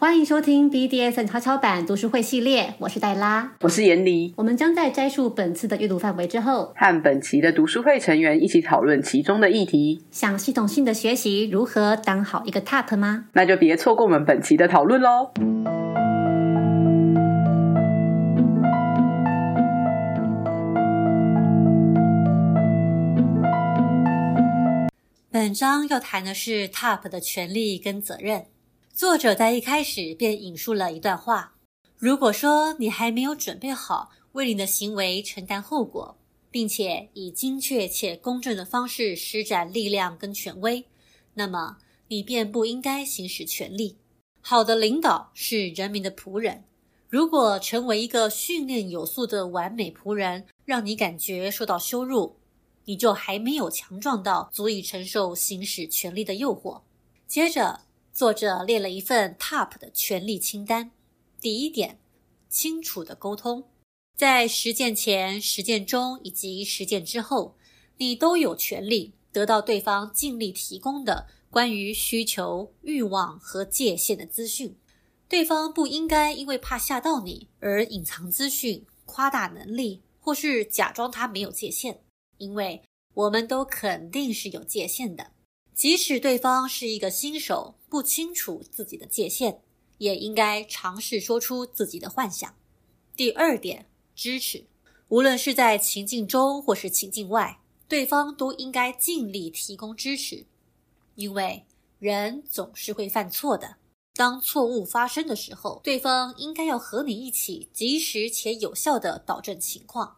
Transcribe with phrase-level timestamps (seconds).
[0.00, 4.32] 欢迎收听 BDSN 悄悄版读书会系列，我是黛拉，我是严离。
[4.36, 10.04] 我们将在摘述本次的阅读范围之后，和本期的读书会成员一起讨论其中的议题。
[10.12, 13.24] 想系统性的学习如何当好一个 TOP 吗？
[13.32, 15.32] 那就别错过我们本期的讨论喽！
[25.32, 28.44] 本章要谈的是 TOP 的权利跟责任。
[28.98, 31.54] 作者在一开始便引述了一段话
[31.96, 36.18] ：“如果说你还没有准备好为你的行为承担后果，
[36.50, 40.84] 并且以精确且公正的方式施展力量跟权威，
[41.34, 41.76] 那么
[42.08, 43.98] 你便不应该行使权力。
[44.40, 46.64] 好的领导是人民的仆人。
[47.08, 52.34] 如果成为一个训练有素的完美仆人，让你感觉受到羞辱，
[52.86, 56.80] 你就还没有强壮到足以承受行使权力的诱惑。”
[57.28, 57.82] 接着。
[58.18, 60.90] 作者列了一份 TOP 的权利清单。
[61.40, 62.00] 第一点，
[62.48, 63.68] 清楚的沟通，
[64.16, 67.56] 在实践前、实践中以及实践之后，
[67.98, 74.76] 你都有权利得到对方尽力提供的关于需求、欲望和界限的资讯。
[75.28, 82.00] 对方不应该因为怕吓到你而隐藏资讯、夸大能力，或是假装他没有界限，
[82.38, 82.82] 因为
[83.14, 85.30] 我们都肯定是有界限的。
[85.78, 89.60] 即使对方是一个新手，不清楚自己的界限，
[89.98, 92.52] 也应该尝试说出自己的幻想。
[93.14, 94.66] 第二点，支持，
[95.06, 100.46] 无论是在情境中或是情境外，对方都应该尽力提供支持，
[101.14, 101.64] 因为
[102.00, 103.76] 人总是会犯错的。
[104.14, 110.16] 当错误发生的时候，对方应该要和你一起及时且有效的导正情况。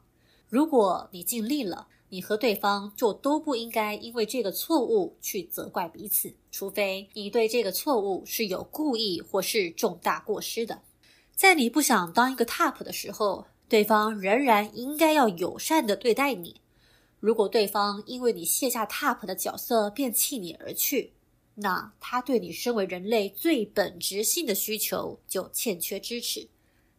[0.48, 10.82] 如果你尽力了，你和对方就都不应该因为这个错误去责怪彼此，除非你对这个错误是有故意或是重大过失的。
[11.36, 16.60] 在你不想当一个 TOP 的时候，对方仍然应该要友善的对待你。
[17.20, 21.12] 如果对方因为你卸下 TOP 的角色便弃你而去，
[21.54, 26.48] 那他对你身为人类最本质性的需求就欠缺支持。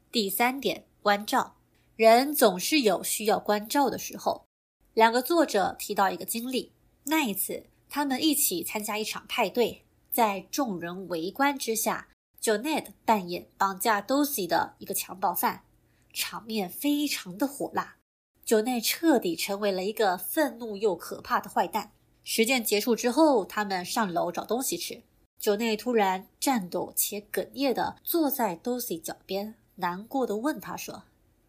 [0.09, 1.55] 第三点，关照，
[1.95, 4.45] 人总是有需要关照的时候。
[4.93, 6.73] 两个作者提到一个经历，
[7.05, 12.09] 那一次他们一起参加一场派对，在众人围观之下
[12.41, 15.63] j o n e t 扮演绑架 Dosi 的一个强暴犯，
[16.11, 17.95] 场面非常的火辣
[18.43, 21.93] j o n e t 彻底成为了一个愤怒又可怕的坏蛋。
[22.23, 25.01] 实践结束之后，他们上楼找东西吃
[25.39, 31.03] j o n e t 突然颤抖且哽咽的坐在 Dosi 脚边，难过的问他说：“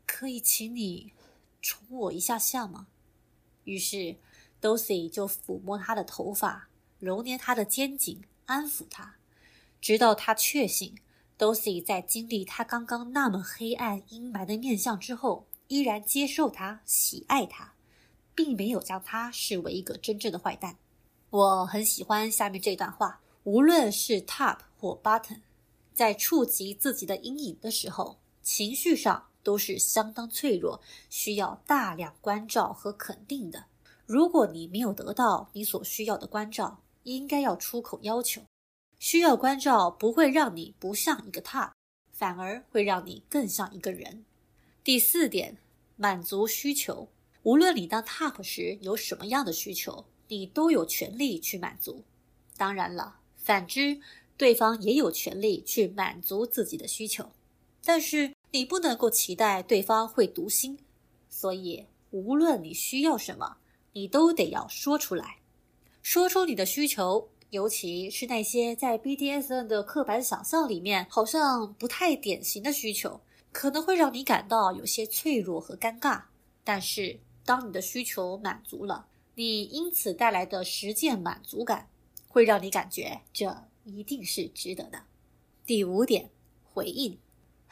[0.06, 1.12] 可以请你
[1.60, 2.86] 宠我一下下吗？”
[3.64, 4.16] 于是
[4.60, 6.68] ，Dosi 就抚摸他的头发，
[6.98, 9.16] 揉捏他的肩颈，安抚他，
[9.80, 10.96] 直到他确信
[11.38, 17.74] Dosi 在经历他刚刚那么黑暗阴霾的面相之后，依然接受他、喜爱他，
[18.34, 20.76] 并没有将他视为一个真正的坏蛋。
[21.30, 25.40] 我很喜欢下面这段话：无论是 Top 或 Button，
[25.94, 29.28] 在触及自己的阴影的时候，情绪上。
[29.42, 30.80] 都是相当脆弱，
[31.10, 33.66] 需要大量关照和肯定的。
[34.06, 38.42] 如果你没有得到你所需要的关照，应该要出口要求。
[38.98, 41.72] 需要关照不会让你不像一个 top，
[42.12, 44.24] 反而会让你更像一个人。
[44.84, 45.58] 第四点，
[45.96, 47.08] 满足需求。
[47.42, 52.04] 无论你当 top 时有什么样的需求，你都有权利去满足。
[52.56, 54.00] 当然了，反之，
[54.36, 57.32] 对方也有权利去满足自己的需求。
[57.84, 58.32] 但是。
[58.54, 60.78] 你不能够期待对方会读心，
[61.30, 63.56] 所以无论你需要什么，
[63.94, 65.38] 你都得要说出来，
[66.02, 76.22] 说出你的需求，尤其是那些在 BDSN 的刻板想象里面好像不太典型的需求，可能会让你感到有些脆弱和尴尬。
[76.62, 81.88] 但是当你的需求满足了，你因此带来的实践满足感，
[82.28, 85.02] 会让你感觉这一定是值得的。
[85.64, 86.28] 第五点，
[86.62, 87.18] 回应。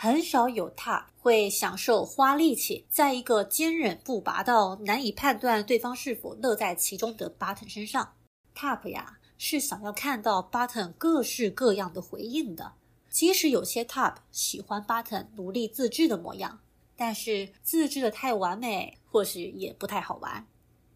[0.03, 8.15] 很少有他会享受花力气，在一个坚韧不拔到难以判断对方是否乐在其中的 Button 身上。
[8.57, 12.73] Top 呀，是想要看到 Button 各式各样的回应的。
[13.11, 16.61] 即使有些 Top 喜欢 Button 努力自制的模样，
[16.97, 20.47] 但是自制的太完美，或许也不太好玩。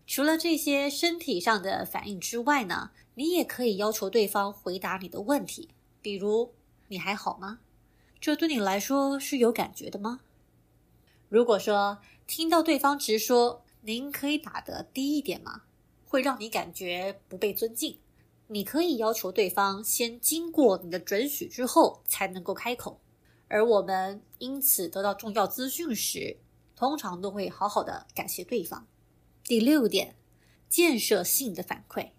[0.07, 5.69] 除了这些身体上的反应之外呢，你也可以要求对方回答你的问题，
[6.01, 6.55] 比如
[6.89, 7.59] “你还好吗？”
[8.25, 10.21] 这对你来说是有感觉的吗？
[11.29, 15.65] 如果说听到对方直说“您可以打得低一点吗”，
[16.09, 17.99] 会让你感觉不被尊敬，
[18.47, 22.99] 你可以要求对方先经过你的准许之后才能够开口，
[23.49, 26.39] 而我们因此得到重要资讯时，
[26.75, 28.87] 通常都会好好的感谢对方。
[29.45, 30.17] 第六点，
[30.71, 32.13] 建设性的反馈，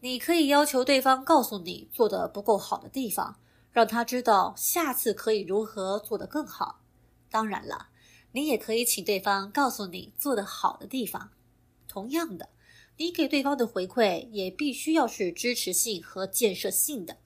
[0.00, 3.36] 你可以要求对方告诉你做的不够好的地方，
[3.72, 6.82] 让他知道下次可以如何做得更好。
[7.30, 7.88] 当然了，
[8.32, 11.30] 你也可以请对方告诉你做得好的地方。
[11.88, 12.50] 同样的。
[12.98, 17.16] 你给对方的回馈也必须要是支持性和建设性的。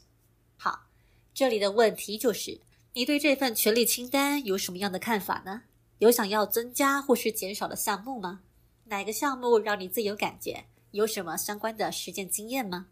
[0.56, 0.86] 好，
[1.34, 2.60] 这里的问题就是，
[2.94, 5.64] 你对这份权利清单有什么样的看法呢？
[5.98, 8.42] 有想要增加或是减少的项目吗？
[8.84, 10.66] 哪个项目让你最有感觉？
[10.92, 12.86] 有什么相关的实践经验吗？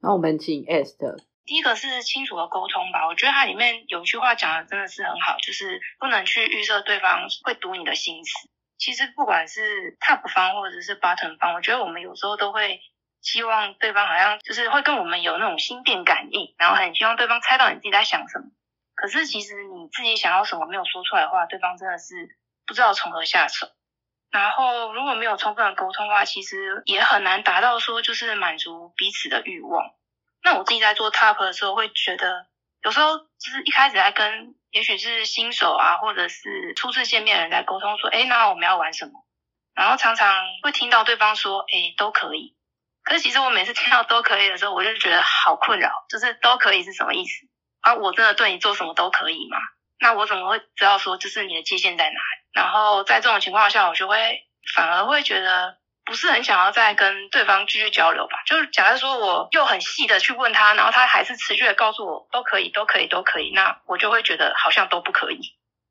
[0.00, 1.22] 那我们请 Est。
[1.44, 8.48] 第一个是清楚的沟通吧，我觉得它里面有一句话讲的真的是很好，就是不能去预设对方会读你的心思。
[8.78, 12.80] 其实不管是 top 方或者是 bottom 方，我觉得我们有时候都会
[13.20, 18.46] 希望对方好像就是会跟我们有那种心电感应，然后很希望对方猜到你自己在想什么。
[18.94, 22.36] 可是其实你自己想要什么没有说出来的话，对方真的是
[22.66, 23.66] 不知道从何下手。
[24.30, 29.92] 然后如果没有充分的沟通的话，其实也很难达到说就是满足彼此的欲望。
[30.42, 32.46] 那我自己在做 top 的时候会觉得。
[32.84, 39.12] 有时候就是一开始在跟，也许是新手啊，或者是初次见面的人在沟通，说，哎，那我们要玩什么？
[39.72, 42.56] 然后常常会听到对方说，哎，都可以。
[43.04, 47.46] 可是其实我每次听到都可以的时候，我就觉得好困扰，就是都可以是什么意思？
[47.82, 49.58] 啊，我真的对你做什么都可以吗？
[50.00, 52.20] 那我怎么会知道说，就是你的界限在哪？
[52.52, 54.42] 然后在这种情况下，我就会
[54.74, 55.78] 反而会觉得。
[56.04, 58.42] 不是很想要再跟对方继续交流吧？
[58.46, 65.40] 就是假如说我又很细的去问他，然后他还是持续的告诉我都可以，都可以，都可以，那我就会觉得好像都不可以。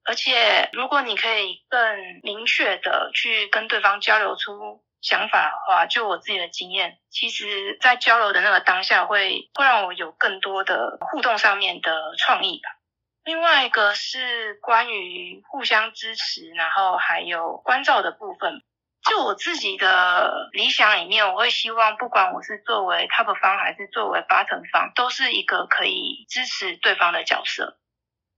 [0.03, 1.79] 而且如果你可以更
[2.23, 12.69] 明确的去跟对方交流出想法的话，就我自己的经验，其实在交流的那个当下会会让我有更多的互动上面的创意吧。
[13.23, 18.63] 另外一个是关于互相支持，然后还有关照的部分。
[19.03, 27.79] 就我自己的理想里面，我会希望，不管我是作为 top 方还是作为 bottom 方，都是一个可以支持对方的角色。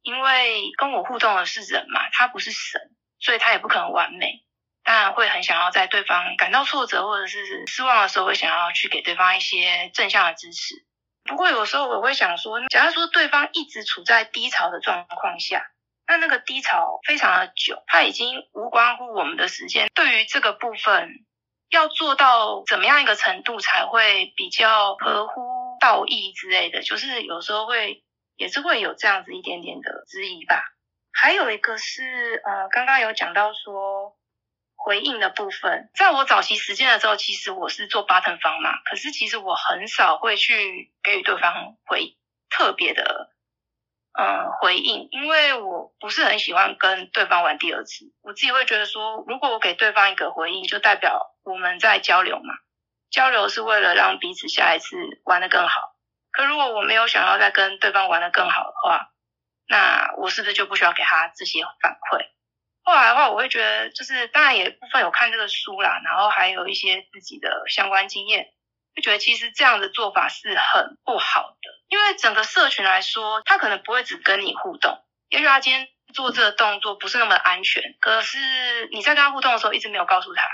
[0.02, 2.82] 因为跟我互动的是人嘛，他不是神，
[3.20, 4.46] 所以他也不可能完美。
[4.84, 10.76] 当然会很想要在对方感到挫折或者是失望的时候，会想要去给对方一些正向的支持。
[11.24, 15.66] 不过有时候我会想说，假如说对方一直处在低潮的状况下。
[16.06, 19.90] 那那个低潮非常的久，它已经无关乎我们的时间。
[19.94, 21.10] 对于这个部分，
[21.70, 28.04] 要做到怎么样一个程度才会比较合乎道义之类的，就是有时候会
[28.36, 30.62] 也是会有这样子一点点的质疑吧。
[31.12, 34.18] 还有一个是呃，刚刚有讲到说
[34.76, 42.18] 回应的部分，在我早期实践的时候，其实我是做 button 方嘛，可是其实我很少会去给予对方回
[42.50, 43.33] 特别的。
[44.16, 52.54] 嗯，回应，因为我不是很喜欢跟对方玩第二次，我自己会觉得说，如果我给对方一个回应，就代表我们在交流嘛，
[53.10, 54.96] 交流是为了让彼此下一次
[55.26, 55.82] 玩得更好。
[56.32, 59.10] 可如果我没有想要再跟对方玩得更好的话，
[59.68, 62.28] 那我是不是就不需要给他这些反馈？
[62.84, 68.54] 后来的话，我会觉得，就是当然也部分有看这个书啦，然后还有一些自己的相关经验。
[68.96, 78.38] 就觉得其实这样的做法是很不好的，因为整个社群来说，他可能不会只跟你互动，也许他今天做这个动作不是那么安全，可是
[78.92, 80.48] 你在跟他互动的时候一直没有告诉他，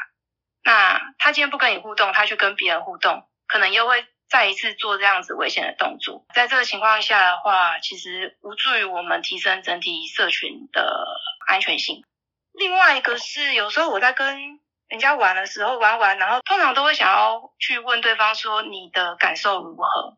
[0.63, 6.25] 那他今天不跟你互动，他去跟别人互动，可能又会再一次做这样子危险的动作。
[6.33, 11.05] 在这个情况下的话，其实无助于我们提升整体社群的
[11.47, 12.05] 安全性。
[12.53, 20.17] 另外一个是，有时候我在跟人家玩的时候玩玩，然后通常都会想要去问对方说你的感受如何，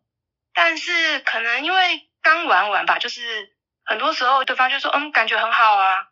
[0.53, 6.07] 但是可能因为刚玩完吧，就是很多时候对方就说嗯感觉很好啊，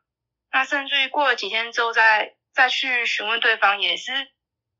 [0.51, 4.11] 那甚至于过了几天之后再再去询问对方，也是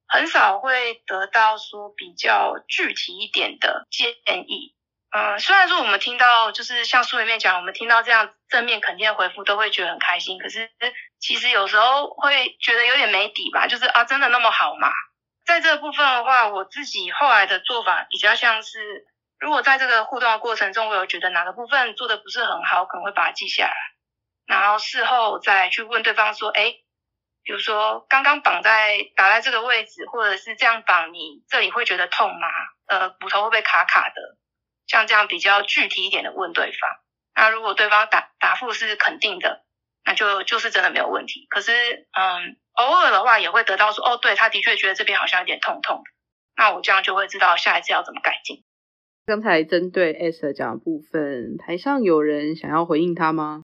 [0.08, 4.76] 很少会得到说比较具体一点的建议。
[5.12, 10.70] 嗯，虽然说我们听到就是像书里面讲，我们听到这样正面肯定的回复都会觉得很开心，可是
[11.20, 14.92] 其实有时候会觉得有点没底吧，就是啊，真的那么好吗？
[15.46, 19.08] 在这部分的话，我自己后来的做法比较像是，
[19.40, 23.74] 如果在这个互动的过程中，我有觉得哪个部分做的不是很好，可能会把它记下来，
[24.46, 26.76] 然后事后再去问对方说，哎，
[27.42, 32.48] 比如说刚刚绑在打在这个位置，或者是这样绑，你这里会觉得痛吗？
[32.86, 34.39] 呃，骨头会不会卡卡的？
[34.90, 36.90] 像这样比较具体一点的问对方，
[37.36, 39.64] 那如果对方答答复是肯定的，
[40.04, 41.46] 那就就是真的没有问题。
[41.50, 41.72] 可是，
[42.12, 46.12] 嗯，偶尔的话也会得到说，哦，对，他的确觉得这边好像有点痛痛的，
[46.58, 48.66] 那我这样就会知道下一次要怎么改进。
[49.28, 53.62] 刚才针对 S 讲的部分，台上有人想要回应他吗？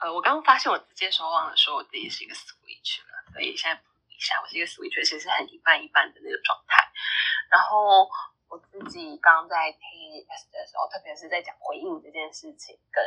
[0.00, 6.84] 呃，我刚刚发现我直接说忘了说我自己是一个 Switch 了，所以现在补一下，我是一个 Switch，其实是很一半一半的那个状态。
[7.50, 8.06] 然后
[8.48, 13.04] 我自己刚在听 S 的时候，特别是在讲回应这件事情，跟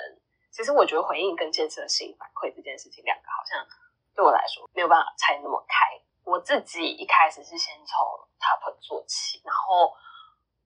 [0.52, 3.66] 其实我觉得回应跟建设性反馈这件事情，两个好像
[4.16, 6.02] 对我来说没有办法拆那么开。
[6.24, 7.98] 我自己一开始是先从
[8.40, 9.96] Top 做起，然后。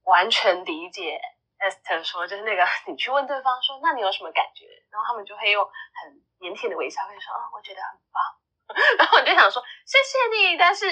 [0.05, 1.19] 完全理解
[1.57, 4.67] Esther 说，就是那个 你去问对方说，那你有什么感觉？
[4.91, 8.21] 然后他们就会用很腼腆的微笑会说，啊，我觉得很棒。
[8.99, 10.57] 然后我就想说，谢谢你。
[10.57, 10.85] 但是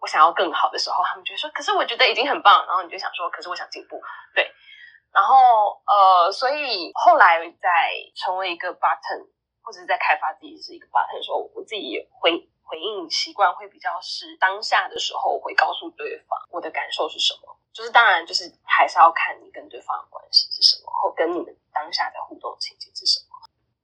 [0.00, 2.66] 我想要更好的时候，他们就说，可是我觉得已经很棒。
[2.66, 4.00] 然后你就想说，可是我想进步。
[4.34, 4.50] 对。
[5.12, 9.26] 然后呃，所以后来在成为一个 button，
[9.62, 17.56] 或者是在开发自己是一个 button 的时候，我自己回回应习惯会比较是当下的时候会告诉对方我的感受是什么。
[17.72, 23.25] 就是当然，就是还是要看你跟对方的关系是什么，或跟你们当下在互动情景是什么。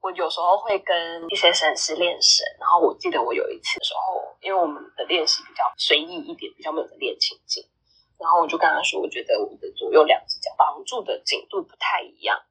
[0.02, 7.64] 我有时候会跟一些神师练神，然后我记得我有一次的时候，因为我们的练习比较随意一点，比较没有在练情境，
[8.18, 12.42] 然后我就跟他说，我觉得我们的左右两只脚绑住的紧度不太一样。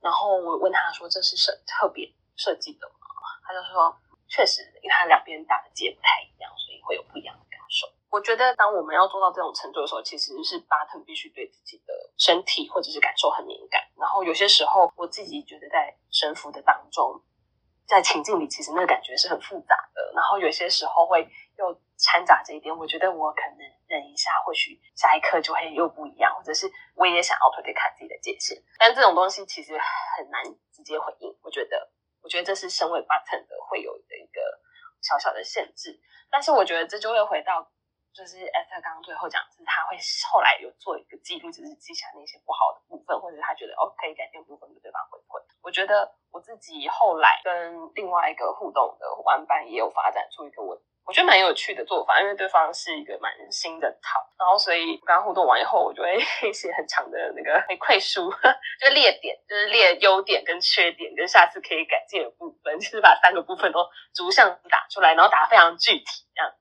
[0.00, 2.94] 然后我问他说，这是什特别设计的吗？
[3.42, 7.34] 他就说，确实，因为他两边打的结不太一样，所以会有不一样。
[8.10, 13.82] 我觉得，当我们要做到这种程度的时候，其实是 button 必须对自己的身体或者是感受很敏感。
[14.00, 17.22] 然后有些时候，我自己觉得在神服的当中，
[17.86, 20.12] 在情境里，其实那个感觉是很复杂的。
[20.14, 28.56] 然后有些时候会又掺杂这一点，我觉得我可能忍一下，或许下一刻就会又不一样，或者是我也想要推推看自己的界限。
[28.78, 29.76] 但这种东西其实
[30.16, 31.36] 很难直接回应。
[31.42, 31.90] 我觉得，
[32.22, 34.40] 我觉得这是身为 button 的会有的一个
[35.02, 36.00] 小小的限制。
[36.30, 37.70] 但是我觉得这就会回到。
[38.18, 39.94] 就是艾特刚刚最后讲，是他会
[40.32, 45.38] 后来有做一个记录，就是记下那些不好的部分，或者他觉得哦可以改变部分，给对方回馈。
[45.62, 56.18] 我觉得我自己后来跟另外一个互动的玩伴也有发展出一个我我觉得蛮有趣的做法，因为对方是一个蛮新的套，然后所以刚刚互动完以后，我就会
[56.52, 58.28] 写很长的那个回馈书，
[58.82, 66.52] 就列点，就是列优点跟缺点，跟下次可以改进的部分，就是把三个部分都逐项打出来，然后打非常具体这样。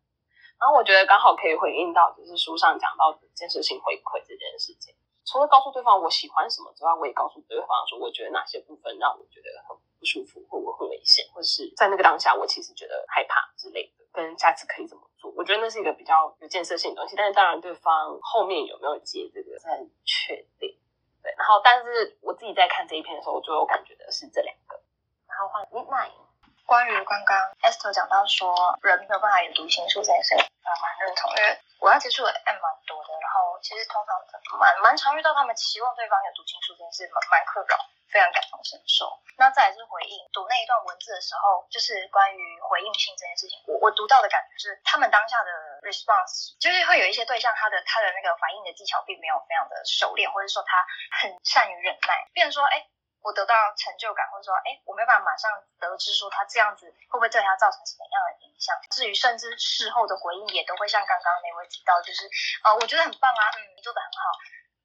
[0.59, 4.95] 然后我觉得刚好可以回应到，就是书上讲到的建设性回馈这件事情。
[5.25, 15.29] 除了告诉对方我喜欢什么之外，我也告诉对方说，我觉得哪些部分让我觉得很不舒服，或我很危险，或是在那个当下我其实觉得害怕之类的，跟下次可以怎么做。
[15.35, 17.15] 我觉得那是一个比较有建设性的东西。
[17.17, 20.79] 但是当然，对方后面有没有接这个，很确定。
[21.21, 24.79] 对，然后但是我自己在看这一篇的时候，我最有感觉的是这两个。
[25.27, 26.26] 然后换 Nine。
[26.67, 28.51] 关于刚刚 Esther 讲到说
[28.83, 31.31] 人没有办法有读心术这件事，啊，蛮认同。
[31.31, 31.47] 因为
[31.79, 34.11] 我要接触的 M 蛮多的，然后其实通常
[34.59, 37.79] 蛮蛮常遇到他们期望对方有读心术这件事，蛮蛮困扰，
[38.11, 39.07] 非常感同身受。
[39.39, 45.51] 那再来是回应读那一段文字的时候，就是关于回应性这件事情，我我读到的感觉是，他们当下的
[45.87, 50.83] response 就是会有一些对象，他的他的那个反应的技巧并没有非常的熟练，或者说他
[51.23, 52.83] 很善于忍耐，变成说，哎。
[53.27, 55.51] 我得到成就感，或者说，哎，我没办法马上
[55.83, 58.71] 得知说他这样子会不会对他造成什么样的影响。
[58.95, 62.23] 至于甚至事后的回应，也都会像刚刚那位提到，就是
[62.63, 64.31] 呃，我觉得很棒啊，嗯，你做的很好，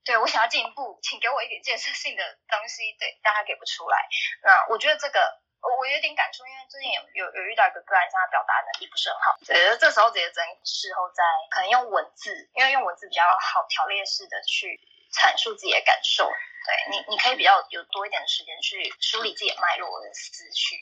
[0.03, 4.03] 对我想要进一步，请给我一点建设性的东西，对，但他给不出来。
[4.43, 5.23] 那我觉得这个
[5.63, 11.23] 我我有点感触，因为最近有有有遇到一个个案，他表达能力不是很好，呃，这时候直接整事后再
[11.55, 14.83] 可能用文字，因为用文字比较好条列式的去
[15.15, 16.27] 阐述自己的感受。
[16.63, 20.77] 对你，你可以比较有多一点的时间去梳理自己的脉络的思绪，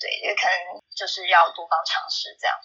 [0.00, 2.56] 对，也可能就是要多方尝试这样。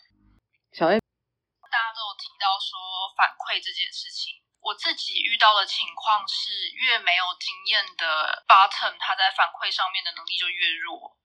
[0.72, 11.18] 小 A，大家都有提到说反馈这件事情，我自己遇到的情况是，越没有经验的 bottom，他在反馈上面的能力就越弱。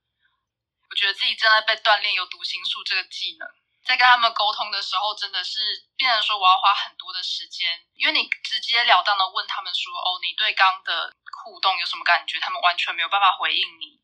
[0.90, 3.48] 我觉得自己正在被锻炼有读心术这个技能。
[3.84, 5.60] 在跟他们沟通的时候，真的是
[5.96, 11.14] 变成说我要花很多的时间，因为你直截了当的问他们说：“哦，你对刚的
[11.44, 14.00] 互动有什么感觉？”他们完全没有办法回应你。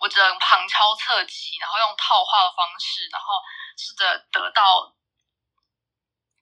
[0.00, 3.40] 我只能旁敲侧击，然后用套话的方式，然后
[3.78, 4.92] 试着得到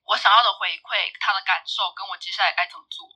[0.04, 3.06] 我想要的回馈，他的感受，跟我接下来该怎么做。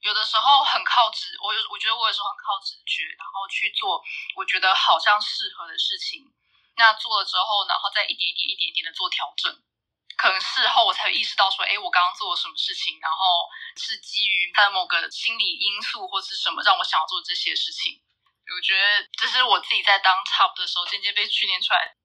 [0.00, 4.00] 有的时候很靠直，我有我觉得我有时候很靠直觉，然后去做
[4.36, 6.32] 我觉得好像适合的事情。
[6.76, 9.50] 那做了之后，然后再一点一点、一点一点的做调整，
[10.16, 18.02] 可能事后我才意识到说，哎，我刚刚做了什么事情，然后是基于他的某个心理因素或是什么让我想要做这些事情。
[18.46, 21.96] 我觉得这是我自己在当 top 的时候渐渐被训练出来的。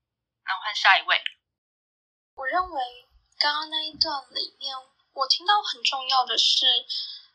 [0.43, 1.21] 然后换下一位，
[2.35, 2.81] 我认为
[3.37, 4.75] 刚刚那一段里面，
[5.13, 6.65] 我听到很重要的是。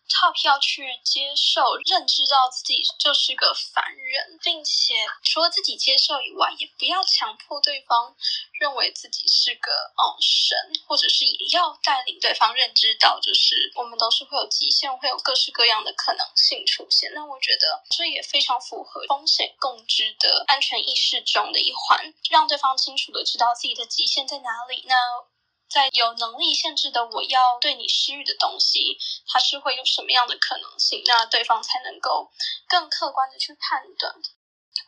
[0.09, 8.15] Top 要去接受、认知到自己就是个凡人，并且除了自己接受以外，也不要强迫对方
[8.61, 17.13] 认为自己是个哦神，或者是也要带领对方认知到，就是我们都是会有极限，会有各式各样的可能性出现。
[17.13, 24.85] 那我觉得这也非常符合风险共知的安全意识中的一环，让对方清楚的知道自己的极限在哪里。
[24.87, 24.95] 那。
[25.69, 31.03] 在有能力限制的我要对你施予的东西，它是会有什么样的可能性？
[31.07, 32.31] 那对方才能够
[32.69, 34.15] 更客观的去判断。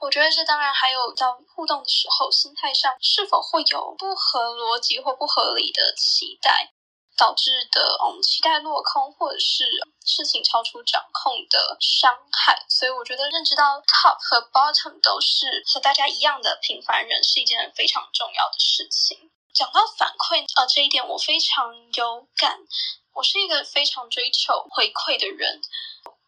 [0.01, 6.73] 我觉得这当然还有到互动的时候，心态上是否会有不合逻辑或不合理的期待，
[7.17, 9.65] 导致的嗯期待落空，或者是
[10.05, 12.65] 事情超出掌控的伤害。
[12.69, 19.33] 所以我觉得认知到 top 和 bottom 都是和大家一样的平凡人，是一件非常重要的事情。
[19.59, 22.61] 讲到反馈，呃，这一点我非常有感。
[23.13, 25.61] 我是一个非常追求回馈的人，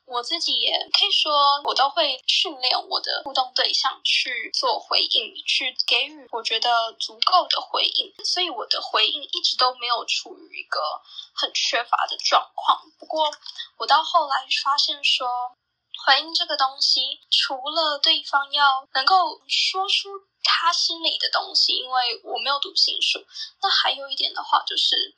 [0.05, 8.13] 我自己也可以说，我都会训练我的互动对象去做回应，去给予我觉得足够的回应。
[8.25, 10.81] 所以我的回应一直都没有处于一个
[11.33, 12.83] 很缺乏的状况。
[12.99, 13.31] 不过，
[13.77, 15.29] 我到后来发现说，
[16.05, 20.09] 回应这个东西，除了对方要能够说出。
[20.43, 23.25] 他心里的东西，因为我没有读心术。
[23.63, 25.15] 那还有一点的话，就是，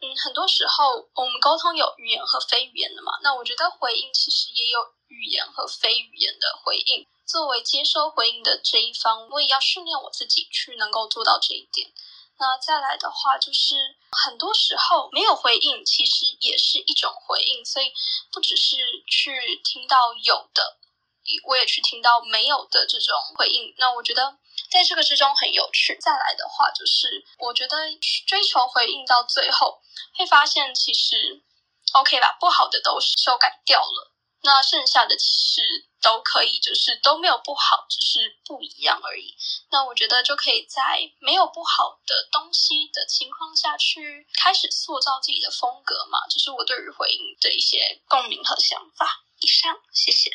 [0.00, 3.12] 嗯，很多时候我们沟通有语言和非语言的嘛。
[3.22, 4.78] 那我觉得回应其实也有
[5.08, 7.06] 语言和非语言的回应。
[7.26, 11.90] 作为接收回应的这一方，我也要训练我自己去能够做到这一点。
[12.38, 17.64] 那再来的话，就是很多时候没有回应，其实也是一种回应。
[17.64, 17.92] 所以
[18.30, 18.76] 不只是
[19.08, 20.76] 去听到有的，
[21.44, 23.74] 我也去听到没有的这种回应。
[23.78, 24.38] 那我觉得。
[24.70, 25.96] 在这个之中很有趣。
[26.00, 27.76] 再来的话，就是我觉得
[28.26, 29.80] 追求回应到最后，
[30.14, 31.42] 会发现其实
[31.92, 39.36] OK 吧，不好的都修改掉了，那剩下的其实都可以，就是都没有不好，只是不一样而已。
[39.70, 49.22] 那我觉得就可以在没有不好的东西的情况下去开始塑造自己的风格嘛，这是我对于回应的一些共鸣和想法。
[49.40, 50.30] 以上，谢谢。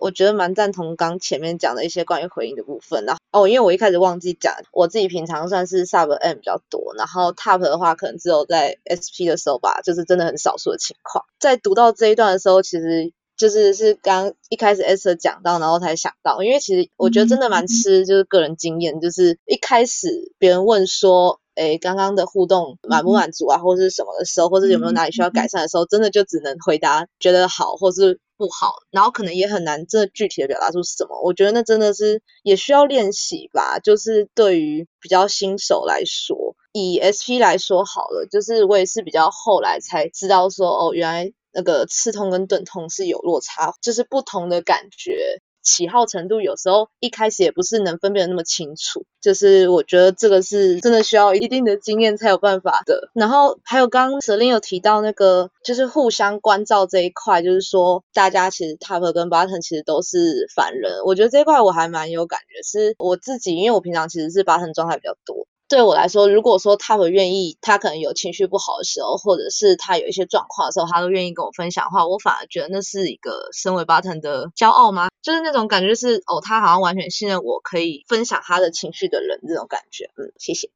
[0.00, 3.04] 我觉得蛮赞同刚前面讲的一些关于回应的部分。
[3.04, 11.24] 然后哦，因为我一开始忘记讲，我自己平常算是 sub M 比较多，然后 top 的话可能只有在 SP 的时候吧，就是真的很少数的情况。
[11.38, 28.18] 在读到这一段的时候，其实就是是刚一开始 Esther 讲到，然后才想到，因为其实我觉得真的蛮吃就是个人经验，就是一开始别人问说，哎，刚刚的互动满不满足啊，或者是什么的时候，或者有没有哪里需要改善的时候，真的就只能回答觉得好，或是。
[28.40, 31.20] 不好，然后可能也很难这具体的表达出什么。
[31.22, 33.78] 我觉得那真的是也需要练习吧。
[33.80, 45.42] 就是对于比较新手来说，以 SP 来说好了，就是我也是比较后来才知道说，哦，原来那个刺痛跟钝痛是有落差，就是不同的感觉。
[45.70, 53.08] 喜好程度有时候一开始也不是能分辨的那么清楚，就是我觉得这个是真的需要一定的经验才有办法的。
[53.14, 65.46] 然后还有刚刚舍令有提到那个就是互相关照这一块，就是说大家其实 Top 跟 Button 其实都是凡人，我觉得这一块我还蛮有感觉，是我自己因为我平常其实是 Button 状态比较多。
[65.68, 75.09] 对我来说，如果说他们愿意，他可能有情绪不好的时候，或者是他有一些状况的时候，他都愿意跟我分享的话，我反而觉得那是一个身为 button 的骄傲吗？
[75.22, 80.10] 就是那种感觉是，哦，他好像完全信任我可以分享他的情绪的人，这种感觉。
[80.16, 80.70] 嗯，谢谢。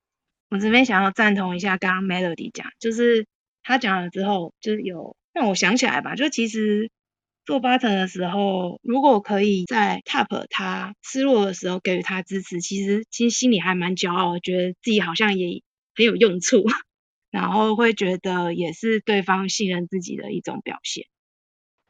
[0.51, 3.27] 我这边想要赞同一下刚刚 Melody 讲，就是
[3.63, 6.91] 他讲了之后，就是有让我想起来吧，就其实。
[7.47, 15.61] 做八成的时候，如果可以在 Top 他失落的时候给予他支持，其实其实心里还蛮骄傲，觉得自己好像也
[15.95, 16.65] 很有用处，
[17.31, 21.05] 然后会觉得也是对方信任自己的一种表现。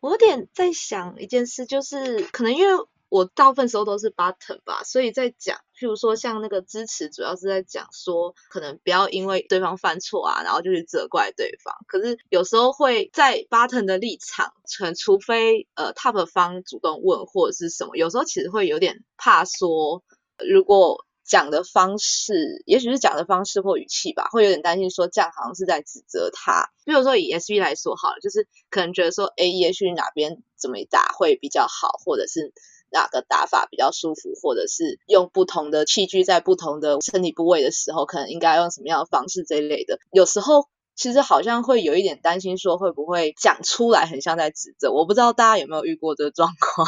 [0.05, 2.85] 我有点在想一件事，就是可能因为。
[3.11, 11.73] 我大部分时候都是 button 吧，所以在讲，譬如说像那个支持，主要是在讲说，可能不要因为对方犯错啊，然后就去责怪对方。
[11.87, 20.03] 可是有时候会在 button 的立场，除除非呃 top 方主动问或者是什么，有时候其实会有点怕说，
[20.45, 26.71] 如果讲的方式，也许是讲的方式或语气吧，会有点担心说这样好像是在指责他。
[26.85, 32.53] 比如说以 SV 来说好了，就是可能觉得说，哎，也许哪边怎么打会比较好，或者是。
[32.91, 39.99] 哪个打法比较舒服，或者是用不同的器具在不同的身体部位的时候，可能应该用什么样的方式这一类的。
[40.13, 44.93] 有时候其实好像会有一点担心，说会不会讲出来很像在指责。
[44.93, 46.87] 我不知道大家有没有遇过这个状况。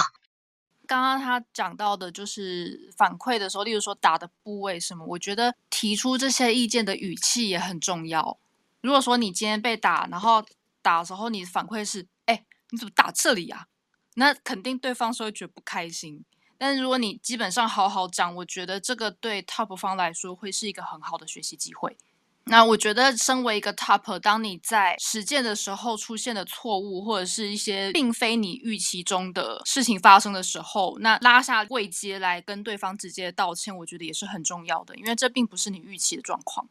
[0.86, 8.38] 刚刚他讲到的就是反馈的时候，例如说打的部位什么，我觉得提出这些意见的语气也很重要。
[8.80, 10.44] 如果说你今天被打，然后
[10.80, 13.66] 打的时候你反馈是，哎，你怎么打这里啊？
[14.14, 16.24] 那肯定对方是会觉得不开心。
[16.56, 21.98] 但是如果你基本上好好讲，我觉得这个对 top 方来说会是一个很好的学习机会。
[22.48, 36.68] 那我觉得，身为一个 top，当你在实践的时候出现的错误，或者是一些并非你预期中的事情发生的时候，那拉下位阶来跟对方直接道歉，我觉得也是很重要的，因为这并不是你预期的状况，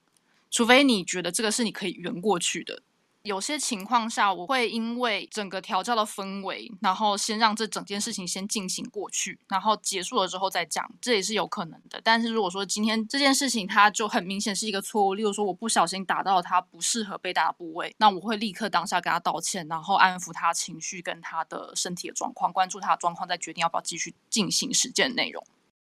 [0.50, 2.82] 除非你觉得这个是你可以圆过去的。
[3.26, 12.00] 有些情况下，我会因为整个调教的氛围，然后先让这整件事情先进行过去，然后结束了之后再讲，这也是有可能的。
[12.04, 25.44] 但是如果说今天这件事情它就很明显是一个错误，例如说我不小心打到他不适合被打的部位，那我会立刻当下跟他道歉，然后安抚他情绪跟他的身体的状况，关注他的状况，再决定要不要继续进行实践内容。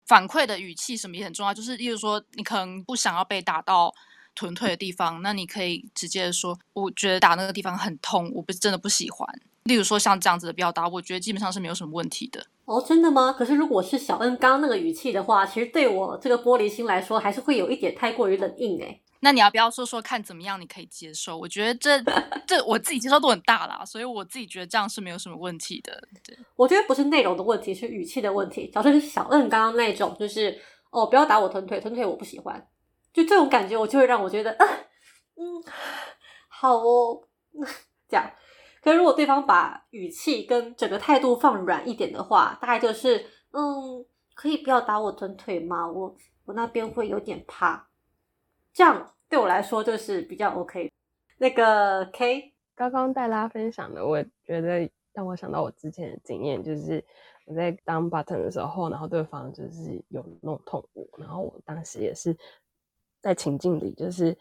[0.07, 3.93] 反馈的语气什么也很重要，就是例如说你可能不想要被打到。
[4.39, 9.27] 臀腿的地方，那你可以直接说，我觉得打那个地方很痛，我不是真的不喜欢。
[9.63, 12.41] 例如说像这样子的表达，我觉得基本上是没有什么问题的。
[12.63, 13.33] 哦，真的吗？
[13.33, 18.97] 可是如果是小恩刚刚那个语气的话，其实对我这个玻璃心来说，还是会有一点太过于冷硬哎。
[19.19, 20.59] 那你要不要说说看怎么样？
[20.59, 21.37] 你可以接受？
[21.37, 22.01] 我觉得这
[22.47, 26.01] 这我自己接受度很大啦，所以我自己觉得这样是没有什么问题的。
[26.23, 28.71] 对，我觉得不是内容的问题，是语气的问题。
[28.73, 30.57] 假设是小恩刚刚那种，就是
[30.91, 32.65] 哦，不要打我臀腿，臀腿我不喜欢。
[33.11, 34.51] 就这种感觉，我就会让我觉得，
[35.35, 35.63] 嗯，
[36.47, 37.23] 好哦，
[38.07, 38.31] 这样。
[38.81, 45.85] 可是如果对方把语气跟整个态度放软一点的话，大概就是，嗯，可以不要打我臀腿吗？
[45.91, 47.89] 我我那边会有点怕。
[48.71, 50.91] 这样对我来说就是比较 OK。
[51.39, 57.03] 那个 K，刚刚戴拉分享的，我觉得让我想到我之前的经验，就是
[57.45, 62.37] 我在当 button 的时候，然后对方就是有弄痛我，然后我当时也是。
[63.21, 64.37] 在情境里就是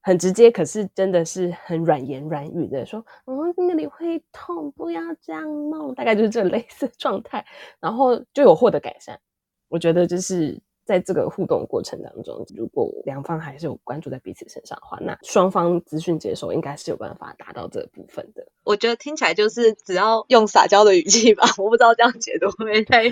[0.00, 7.44] 很直接，可是真的是很软言软语的说：“嗯，那里会痛，不要这样弄。”大概就是这类似状态，
[7.80, 9.20] 然后就有获得改善。
[9.68, 18.44] 我觉得就是在这个互动过程当中，如果两方还是有关注在彼此身上的话，那双方资讯接收应该是有办法达到这部分的。
[18.64, 23.04] 我觉得听起来就是只要用撒娇的语气吧，我不知道这样解读会不会太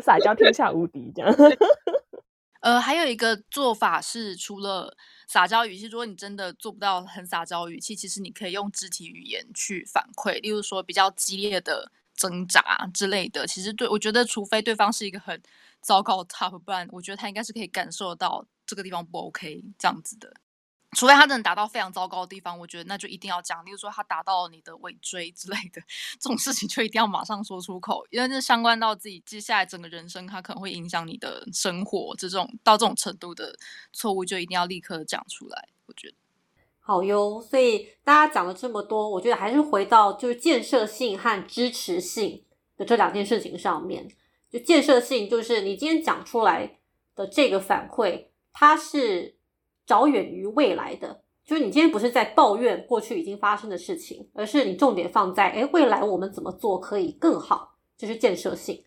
[0.00, 1.34] 撒娇天下无敌这样。
[2.66, 4.92] 呃，还有一个做法是，除了
[5.28, 13.46] 撒娇语气，如果你真的做不到很撒娇语气，其实你可以用肢体语言去反馈，例如说比较激烈的挣扎之类的。
[13.46, 15.40] 其实对我觉得，除非对方是一个很
[15.80, 20.34] 糟糕的 top，不然我觉得他应该是可以感受到这个地方不 OK 这样子的。
[20.96, 23.62] 除非他真的打到非常糟糕的地方，我觉得那就一定要讲。
[23.66, 25.82] 例如说他打到你的尾椎之类的
[26.18, 32.16] 这种事情，就一定要马上说出口，因为这相关到自己接下来整个人生，它可能会影响你的生活。
[32.16, 33.54] 这种到这种程度的
[33.92, 35.68] 错误，就一定要立刻讲出来。
[35.84, 36.14] 我觉得
[36.80, 37.42] 好哟。
[37.42, 42.42] 所以大家讲了这么多，我觉得还是回到就是建设性和支持性
[42.78, 44.08] 的这两件事情上面。
[44.50, 46.78] 就建设性，就是你今天讲出来
[47.14, 49.35] 的这个反馈，它是。
[49.86, 58.82] 着眼于未来的，就是你今天不是在抱怨过去已经发生的事情，而是你重点放在，哎，未来我们怎么做可以更好，就是建设性。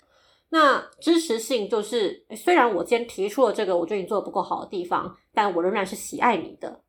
[0.50, 6.82] 那支持性就是，虽然我今天提出了这个我觉得你做的不够好的地方，但我仍然是喜爱你的。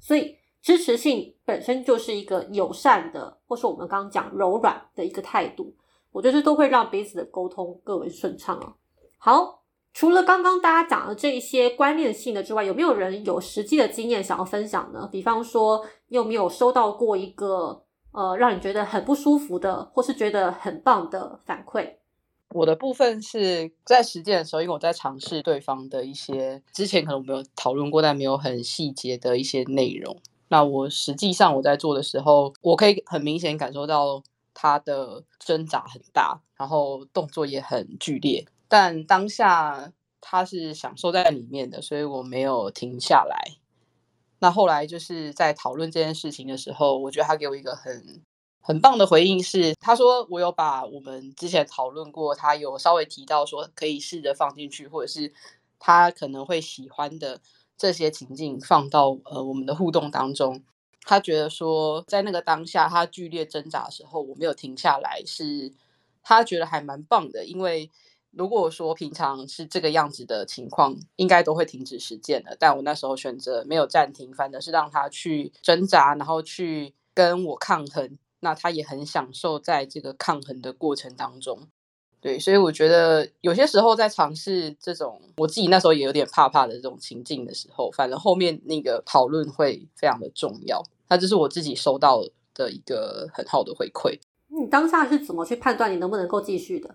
[0.00, 5.74] 所以支持性本身就是一个友善的，或是我们刚刚讲柔软的一个态度，
[6.10, 8.74] 我觉得都会让彼此的沟通更为顺畅啊。
[9.18, 9.63] 好。
[9.94, 15.08] 除了刚刚大家讲的这一些观念性的之外，有没有人有实际的经验想要分享呢？
[15.10, 21.94] 比方说，你有没有收到过一个呃让你觉得很不舒服的，或是觉得很棒的反馈？
[22.50, 30.16] 我的部分是在实践的时候，因为我在尝试对方的一些之前可能我没有讨论过，但没有很细节的一些内容。
[30.48, 34.20] 那我实际上我在做的时候，我可以很明显感受到
[34.52, 38.44] 他的挣扎很大，然后动作也很剧烈。
[38.76, 43.52] 但当下他是享受在里面的，所以我没有停下来。
[44.40, 48.20] 那后来就是在讨论这件事情的时候，我觉得他给我一个很
[48.60, 55.32] 很棒的回应，是他说我有把我们之前讨论过，他有稍微提到说可以试着放进去，或者是
[55.78, 57.40] 他可能会喜欢的
[57.78, 60.60] 这些情境放到呃我们的互动当中。
[61.02, 65.72] 他觉得说在那个当下他剧烈挣扎的时候，我没有停下来，是
[66.24, 67.88] 他觉得还蛮棒的，因为。
[68.36, 72.56] 如果说平常是这个样子的情况，应该都会停止实践的。
[72.58, 78.18] 但我那时候选择没有暂停，反而是让他去挣扎，然后去跟我抗衡。
[78.40, 81.66] 那他也很享受在这个抗衡的过程当中。
[82.20, 90.82] 对，所以我觉得有些时候在尝试这种我自己那时候也有点怕怕的这种情境的时候，反正后面那个讨论会非常的重要。
[91.08, 92.22] 那这是我自己收到
[92.54, 94.18] 的一个很好的回馈。
[94.48, 96.94] 你当下是怎么去判断你能不能够继续的？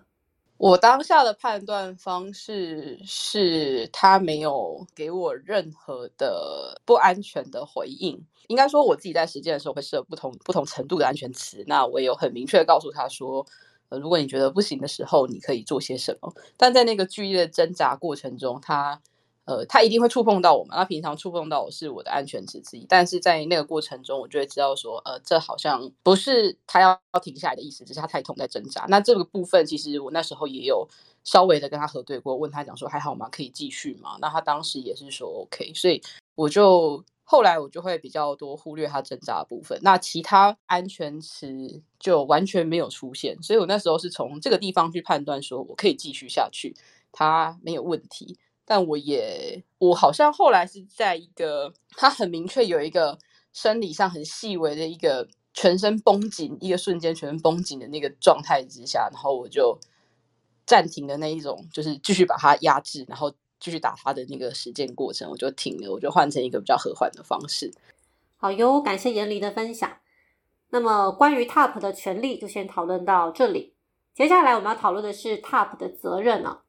[0.60, 8.22] 我当下的判断方式是他没有给我任何的不安全的回应。
[8.48, 11.64] 应该说，我自己在实践的时候会设不同不同程度的安全词。
[11.66, 13.46] 那我也有很明确的告诉他说，
[13.88, 16.30] 如果你觉得不行的时候，你可以做些什么。
[16.58, 19.00] 但在那个剧烈的挣扎过程中，他。
[19.46, 20.76] 呃，他一定会触碰到我嘛？
[20.76, 28.86] 他平常触碰到我是我的安全值之一，但是在那个过程中，我就会知道说，呃，这好像不是他要要停下来的意思，只是他太痛在挣扎。
[28.88, 30.88] 那这个部分，其实我那时候也有
[31.24, 33.28] 稍微的跟他核对过，问他讲说还好吗？
[33.30, 34.16] 可以继续吗？
[34.20, 36.00] 那他当时也是说 OK，所以
[36.36, 41.48] 我就后来我就会比较多忽略他挣扎的部分，那其他安全词
[41.98, 43.42] 就完全没有出现。
[43.42, 46.76] 所以我那时候是从这个地方去判断说我可以继续下去，
[47.10, 48.38] 他没有问题。
[48.70, 53.18] 但我也，我好像后来是在一个他很明确有一个
[53.52, 59.76] 生理上很细微的一个全身绷紧，一个瞬间全身绷紧的那个状态之下，然后我就
[60.64, 67.74] 暂停的那一种，就是继续把它压制，然后继续打它的那个实践过程，我就停了，我就换成一个比较和缓的方式。
[68.36, 69.90] 好哟，感谢严离的分享。
[70.68, 73.74] 那么关于 TOP 的权利就先讨论到这里，
[74.14, 76.62] 接下来我们要讨论的是 TOP 的责任了。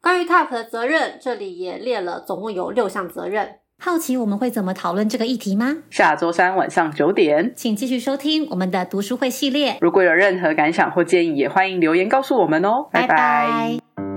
[0.00, 3.56] 关于 TOP 的责任，这里也列了，总共有六项责任。
[3.78, 5.76] 好奇我们会怎么讨论这个议题吗？
[5.90, 9.76] 下周三晚上九点，请继续收听我们的读书会系列。
[9.82, 12.88] 如果有任何感想或建议，也欢迎留言告诉我们哦。
[12.90, 14.15] 拜拜。